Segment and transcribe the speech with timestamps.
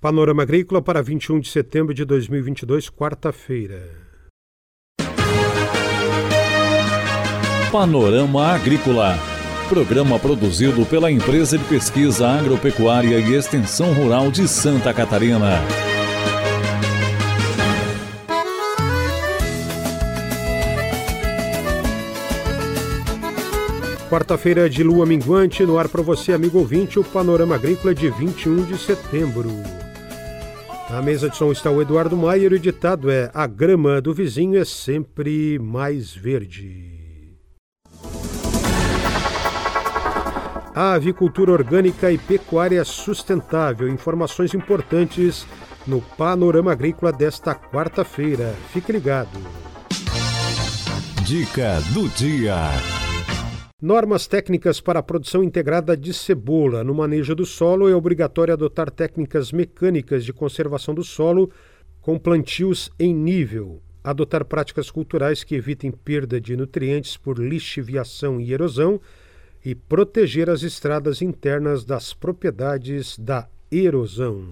[0.00, 3.82] Panorama Agrícola para 21 de setembro de 2022, quarta-feira.
[7.72, 9.18] Panorama Agrícola.
[9.68, 15.58] Programa produzido pela Empresa de Pesquisa Agropecuária e Extensão Rural de Santa Catarina.
[24.08, 28.62] Quarta-feira de lua minguante, no ar para você, amigo ouvinte, o Panorama Agrícola de 21
[28.62, 29.50] de setembro.
[30.90, 34.58] Na mesa de som está o Eduardo Maier o ditado é: A grama do vizinho
[34.58, 37.36] é sempre mais verde.
[40.74, 43.88] A avicultura orgânica e pecuária sustentável.
[43.88, 45.46] Informações importantes
[45.86, 48.54] no Panorama Agrícola desta quarta-feira.
[48.72, 49.38] Fique ligado.
[51.24, 52.54] Dica do dia.
[53.80, 56.82] Normas técnicas para a produção integrada de cebola.
[56.82, 61.48] No manejo do solo, é obrigatório adotar técnicas mecânicas de conservação do solo
[62.00, 63.80] com plantios em nível.
[64.02, 69.00] Adotar práticas culturais que evitem perda de nutrientes por lixiviação e erosão
[69.64, 74.44] e proteger as estradas internas das propriedades da erosão.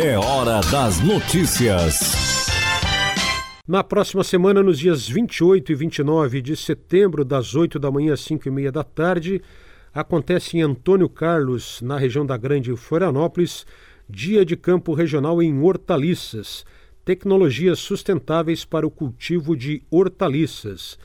[0.00, 2.33] É hora das notícias.
[3.66, 8.20] Na próxima semana, nos dias 28 e 29 de setembro, das 8 da manhã às
[8.20, 9.40] 5 e meia da tarde,
[9.94, 13.64] acontece em Antônio Carlos, na região da Grande Florianópolis,
[14.06, 16.62] Dia de Campo Regional em Hortaliças,
[17.06, 20.98] tecnologias sustentáveis para o cultivo de hortaliças.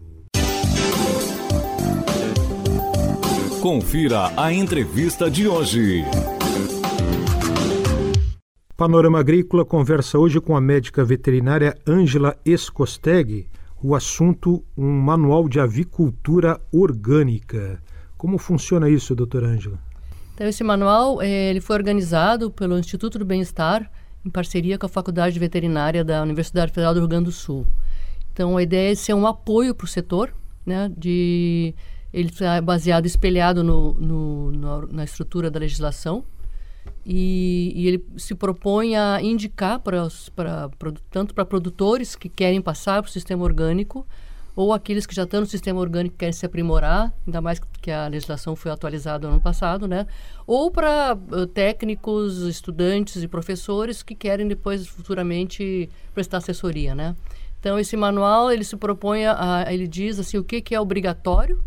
[3.61, 6.05] Confira a entrevista de hoje.
[8.77, 13.47] Panorama Agrícola conversa hoje com a médica veterinária Ângela Escosteg,
[13.81, 17.81] o assunto um manual de avicultura orgânica.
[18.17, 19.79] Como funciona isso, doutora Ângela?
[20.33, 23.89] Então, esse manual eh, ele foi organizado pelo Instituto do Bem-Estar
[24.25, 27.65] em parceria com a Faculdade Veterinária da Universidade Federal do Rio Grande do Sul.
[28.33, 30.33] Então, a ideia é ser um apoio para o setor,
[30.65, 31.73] né, de
[32.11, 36.25] ele está baseado, espelhado no, no, na estrutura da legislação,
[37.05, 40.07] e, e, ele se propõe a indicar para,
[41.11, 44.05] tanto para produtores que querem passar para o sistema orgânico
[44.55, 47.91] ou aqueles que já estão no sistema orgânico e querem se aprimorar, ainda mais que
[47.91, 50.07] a legislação foi atualizada no ano passado, né?
[50.47, 57.15] Ou para uh, técnicos, estudantes e professores que querem depois futuramente prestar assessoria, né?
[57.59, 60.79] Então esse manual ele se propõe a, a ele diz assim o que, que é
[60.79, 61.61] obrigatório,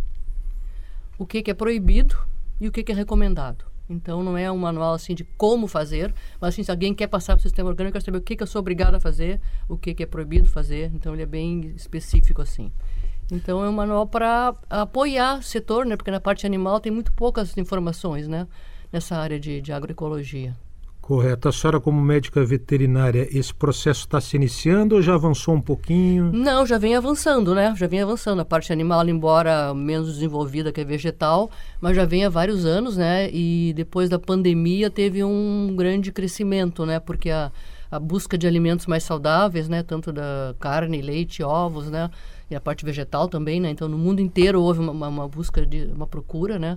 [1.19, 2.17] o que, que é proibido
[2.59, 3.68] e o que, que é recomendado.
[3.89, 7.35] Então não é um manual assim de como fazer, mas assim, se alguém quer passar
[7.35, 9.79] para o sistema orgânico, quer saber o que, que eu sou obrigado a fazer, o
[9.79, 10.91] que, que é proibido fazer.
[10.95, 12.71] Então ele é bem específico assim.
[13.31, 15.97] Então é um manual para apoiar o setor, né?
[15.97, 18.47] Porque na parte animal tem muito poucas informações, né?
[18.93, 20.55] Nessa área de, de agroecologia.
[21.09, 21.49] Correto.
[21.49, 26.31] A senhora, como médica veterinária, esse processo está se iniciando ou já avançou um pouquinho?
[26.35, 27.75] Não, já vem avançando, né?
[27.79, 28.41] Já vem avançando.
[28.41, 32.99] A parte animal, embora menos desenvolvida que a vegetal, mas já vem há vários anos,
[32.99, 33.31] né?
[33.33, 37.01] E depois da pandemia teve um grande crescimento, né?
[37.01, 37.51] Porque a,
[37.91, 39.83] a busca de alimentos mais saudáveis, né?
[39.83, 42.11] Tanto da carne, leite, ovos, né?
[42.51, 43.71] E a parte vegetal também, né?
[43.71, 46.77] Então, no mundo inteiro houve uma, uma busca, de uma procura, né?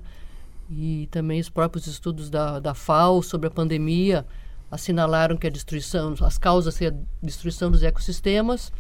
[0.74, 4.26] E também os próprios estudos da, da FAO sobre a pandemia
[4.72, 8.72] assinalaram que a destruição, as causas seriam a destruição dos ecossistemas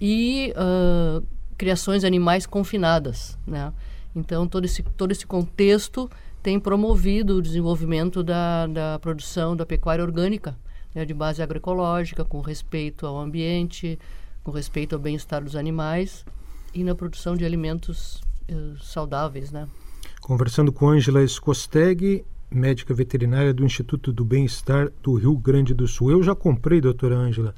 [0.00, 1.26] e uh,
[1.58, 3.72] criações animais confinadas, né?
[4.14, 6.08] Então todo esse todo esse contexto
[6.42, 10.56] tem promovido o desenvolvimento da, da produção da pecuária orgânica,
[10.94, 13.98] né, de base agroecológica, com respeito ao ambiente,
[14.44, 16.24] com respeito ao bem-estar dos animais
[16.74, 19.66] e na produção de alimentos uh, saudáveis, né?
[20.22, 26.12] Conversando com Ângela Escosteg, médica veterinária do Instituto do Bem-Estar do Rio Grande do Sul.
[26.12, 27.52] Eu já comprei, doutora Ângela,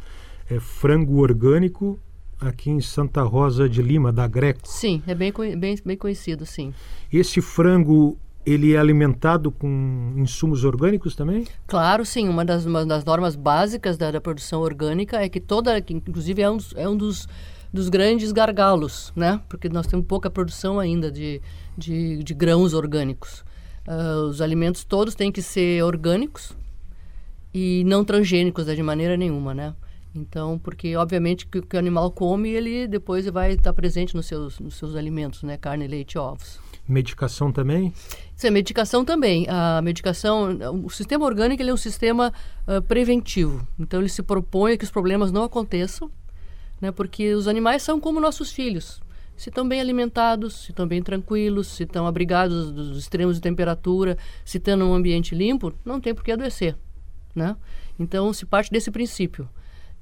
[0.49, 2.01] é frango orgânico
[2.41, 4.61] aqui em Santa Rosa de Lima, da Greco.
[4.65, 6.73] Sim, é bem, bem, bem conhecido, sim.
[7.13, 8.17] Esse frango,
[8.47, 11.47] ele é alimentado com insumos orgânicos também?
[11.67, 12.27] Claro, sim.
[12.31, 16.41] Uma das, uma das normas básicas da, da, produção orgânica é que toda, que inclusive
[16.41, 17.29] é um, é um dos,
[17.75, 19.41] dos grandes gargalos, né?
[19.51, 21.43] Porque nós temos pouca produção ainda de
[21.77, 23.45] de, de grãos orgânicos.
[23.87, 26.53] Uh, os alimentos todos têm que ser orgânicos
[27.53, 29.75] e não transgênicos né, de maneira nenhuma, né?
[30.15, 34.27] Então, porque obviamente que o que o animal come, ele depois vai estar presente nos
[34.27, 35.57] seus, nos seus alimentos, né?
[35.57, 36.61] Carne, leite, ovos.
[36.87, 37.93] Medicação também?
[38.37, 39.47] Sim, medicação também.
[39.49, 42.33] A medicação, o sistema orgânico ele é um sistema
[42.69, 43.67] uh, preventivo.
[43.79, 46.11] Então, ele se propõe que os problemas não aconteçam,
[46.85, 46.93] né?
[46.93, 49.03] Porque os animais são como nossos filhos
[49.37, 54.17] se estão bem alimentados, se estão bem tranquilos, se estão abrigados dos extremos de temperatura,
[54.45, 56.77] se estão num ambiente limpo, não tem por que adoecer,
[57.35, 57.57] né?
[57.99, 59.49] Então, se parte desse princípio.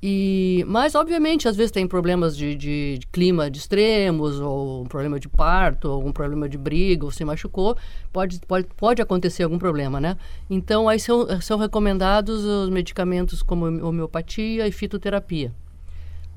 [0.05, 4.87] E, mas, obviamente, às vezes tem problemas de, de, de, clima de extremos, ou um
[4.87, 7.77] problema de parto, ou um problema de briga, ou se machucou,
[8.13, 10.17] pode, pode, pode acontecer algum problema, né?
[10.51, 15.55] Então, aí são, são recomendados os medicamentos como homeopatia e fitoterapia.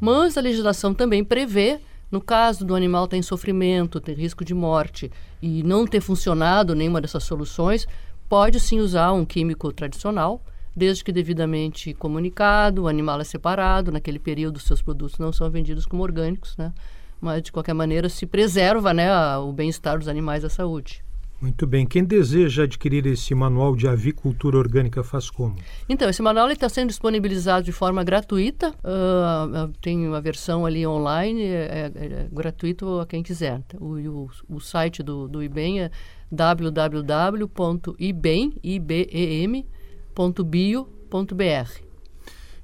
[0.05, 1.79] Mas a legislação também prevê
[2.11, 5.11] no caso do animal ter sofrimento, ter risco de morte
[5.41, 7.87] e não ter funcionado nenhuma dessas soluções,
[8.29, 10.43] pode sim usar um químico tradicional,
[10.75, 15.87] desde que devidamente comunicado, o animal é separado, naquele período seus produtos não são vendidos
[15.87, 16.71] como orgânicos, né?
[17.19, 19.09] Mas de qualquer maneira se preserva, né,
[19.39, 21.04] o bem-estar dos animais a saúde.
[21.41, 21.85] Muito bem.
[21.85, 25.55] Quem deseja adquirir esse manual de avicultura orgânica faz como?
[25.87, 28.73] Então, esse manual está sendo disponibilizado de forma gratuita.
[28.83, 33.61] Uh, tem uma versão ali online, é, é, é gratuito a quem quiser.
[33.79, 35.91] O, o, o site do, do IBEM é
[36.31, 37.45] www.ibem.bio.br.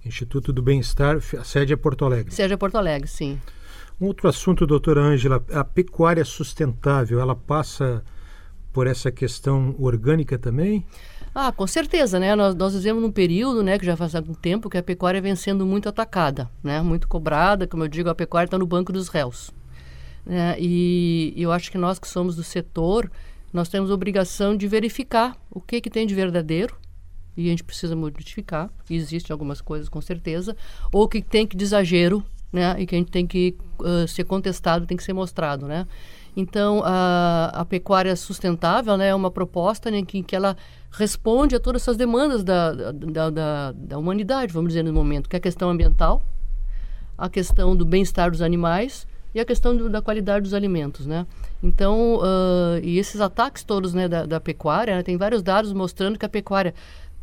[0.03, 2.33] Instituto do Bem-Estar, a sede é Porto Alegre.
[2.33, 3.39] Sede é Porto Alegre, sim.
[3.99, 8.03] Um outro assunto, doutora Ângela, a pecuária sustentável, ela passa
[8.71, 10.85] por essa questão orgânica também?
[11.33, 12.35] Ah, com certeza, né?
[12.35, 15.35] Nós, nós vivemos num período, né, que já faz algum tempo que a pecuária vem
[15.35, 16.81] sendo muito atacada, né?
[16.81, 19.51] Muito cobrada, como eu digo, a pecuária está no banco dos réus.
[20.25, 20.55] Né?
[20.59, 23.09] E, eu acho que nós que somos do setor,
[23.51, 26.75] nós temos obrigação de verificar o que que tem de verdadeiro
[27.35, 28.69] e a gente precisa modificar.
[28.89, 30.55] E existem algumas coisas com certeza,
[30.91, 32.75] ou que tem que de exagero, né?
[32.79, 35.87] E que a gente tem que uh, ser contestado, tem que ser mostrado, né?
[36.35, 40.55] Então, a, a pecuária sustentável né, é uma proposta né, que, que ela
[40.91, 45.35] responde a todas essas demandas da, da, da, da humanidade, vamos dizer, no momento, que
[45.35, 46.21] é a questão ambiental,
[47.17, 51.25] a questão do bem-estar dos animais e a questão do, da qualidade dos alimentos, né?
[51.61, 56.17] Então, uh, e esses ataques todos né, da, da pecuária, né, tem vários dados mostrando
[56.17, 56.73] que a pecuária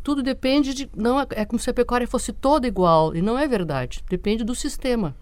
[0.03, 3.39] tudo depende de não é, é como se a pecuária fosse toda igual e não
[3.39, 4.03] é verdade.
[4.09, 5.15] Depende do sistema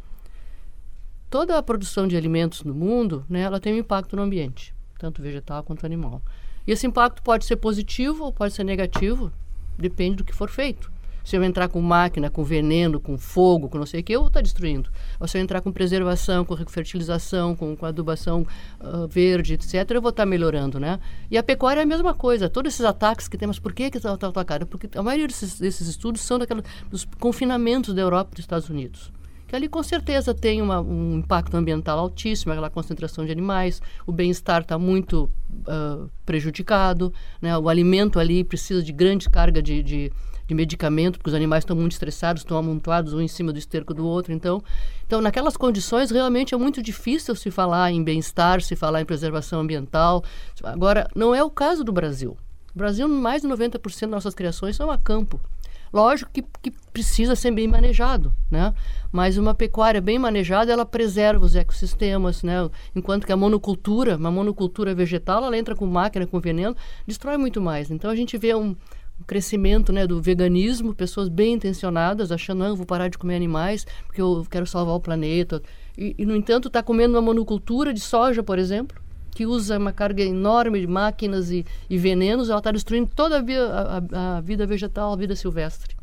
[1.36, 5.20] toda a produção de alimentos no mundo, né, ela tem um impacto no ambiente, tanto
[5.20, 6.22] vegetal quanto animal.
[6.66, 9.30] E esse impacto pode ser positivo ou pode ser negativo,
[9.78, 10.90] depende do que for feito.
[11.22, 14.20] Se eu entrar com máquina, com veneno, com fogo, com não sei o que, eu
[14.20, 14.88] vou estar destruindo.
[15.20, 18.46] Ou se eu entrar com preservação, com fertilização, com, com adubação
[18.80, 20.98] uh, verde, etc., eu vou estar melhorando, né?
[21.30, 22.48] E a pecuária é a mesma coisa.
[22.48, 24.66] Todos esses ataques que temos, por que que estão tá atacados?
[24.66, 28.70] Porque a maioria desses, desses estudos são daqueles, dos confinamentos da Europa e dos Estados
[28.70, 29.12] Unidos
[29.46, 34.12] que ali com certeza tem uma, um impacto ambiental altíssimo, aquela concentração de animais, o
[34.12, 35.30] bem-estar está muito
[35.68, 37.56] uh, prejudicado, né?
[37.56, 40.12] o alimento ali precisa de grande carga de, de,
[40.46, 43.94] de medicamento, porque os animais estão muito estressados, estão amontoados um em cima do esterco
[43.94, 44.32] do outro.
[44.32, 44.62] Então,
[45.06, 49.60] então, naquelas condições, realmente é muito difícil se falar em bem-estar, se falar em preservação
[49.60, 50.24] ambiental.
[50.64, 52.36] Agora, não é o caso do Brasil.
[52.74, 55.40] O Brasil, mais de 90% das nossas criações são a campo.
[55.92, 58.72] Lógico que, que precisa ser bem manejado, né?
[59.12, 62.68] Mas uma pecuária bem manejada, ela preserva os ecossistemas, né?
[62.94, 66.76] Enquanto que a monocultura, uma monocultura vegetal, ela entra com máquina, com veneno,
[67.06, 67.90] destrói muito mais.
[67.90, 68.76] Então a gente vê um,
[69.20, 73.86] um crescimento né, do veganismo, pessoas bem intencionadas, achando, não, vou parar de comer animais
[74.06, 75.62] porque eu quero salvar o planeta.
[75.96, 79.00] E, e no entanto, está comendo uma monocultura de soja, por exemplo,
[79.36, 83.42] que usa uma carga enorme de máquinas e, e venenos, ela está destruindo toda a,
[83.42, 85.94] a, a, vida vegetal, a vida silvestre.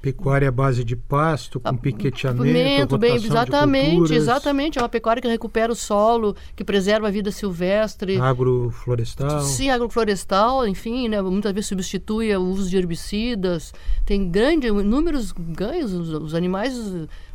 [0.00, 4.78] Pecuária à base de pasto, com piqueteamento, bem, exatamente, exatamente.
[4.78, 8.18] É uma pecuária que recupera o solo, que preserva a vida silvestre.
[8.18, 9.42] Agroflorestal.
[9.42, 13.74] Sim, agroflorestal, enfim, né, muitas vezes substitui o uso de herbicidas.
[14.06, 15.92] Tem grandes, inúmeros ganhos.
[15.92, 16.74] Os, os animais,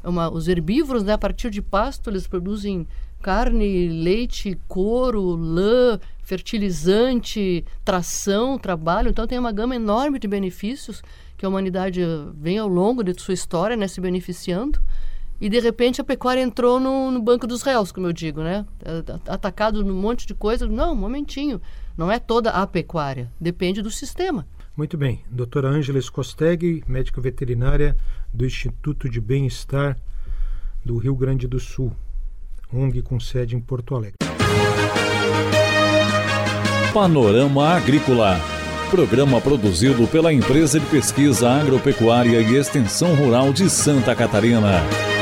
[0.04, 2.88] uma, os herbívoros, né, a partir de pasto, eles produzem
[3.24, 9.10] carne, leite, couro, lã, fertilizante, tração, trabalho.
[9.10, 11.02] Então tem uma gama enorme de benefícios
[11.38, 12.02] que a humanidade
[12.36, 14.80] vem ao longo de sua história né, se beneficiando.
[15.40, 18.66] E de repente a pecuária entrou no, no banco dos réus, como eu digo, né?
[19.28, 20.68] Atacado num monte de coisa.
[20.68, 21.62] Não, um momentinho.
[21.98, 23.32] Não é toda a pecuária.
[23.40, 24.46] Depende do sistema.
[24.76, 25.24] Muito bem.
[25.30, 27.96] Doutora Ângela Escosteg, médica veterinária
[28.34, 29.98] do Instituto de Bem-Estar
[30.84, 31.94] do Rio Grande do Sul.
[32.74, 34.18] ONG com sede em Porto Alegre.
[36.94, 38.40] Panorama Agrícola
[38.94, 45.13] Programa produzido pela Empresa de Pesquisa Agropecuária e Extensão Rural de Santa Catarina.